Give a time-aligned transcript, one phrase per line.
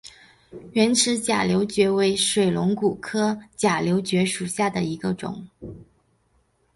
[0.71, 5.47] 圆齿假瘤蕨为水龙骨科假瘤蕨属下的一个种。